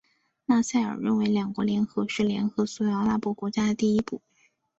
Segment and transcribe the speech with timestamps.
[0.47, 4.19] 纳赛尔认为两国联合是联合所有阿拉伯国家的第一步。